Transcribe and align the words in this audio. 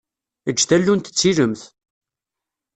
Eǧǧ 0.49 0.59
tallunt 0.63 1.11
d 1.13 1.15
tilemt. 1.19 1.61